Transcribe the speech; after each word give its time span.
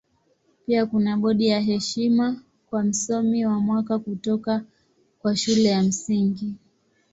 Pia 0.65 0.85
kuna 0.85 1.17
bodi 1.17 1.47
ya 1.47 1.59
heshima 1.59 2.35
kwa 2.69 2.83
Msomi 2.83 3.45
wa 3.45 3.59
Mwaka 3.59 3.99
kutoka 3.99 4.61
kwa 5.21 5.35
Shule 5.35 5.63
ya 5.69 5.83
Msingi. 5.83 6.55